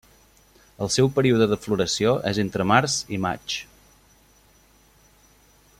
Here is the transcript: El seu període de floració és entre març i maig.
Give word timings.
El 0.85 0.89
seu 0.95 1.09
període 1.17 1.47
de 1.51 1.59
floració 1.65 2.15
és 2.31 2.39
entre 2.45 2.67
març 2.73 2.95
i 3.17 3.21
maig. 3.27 3.59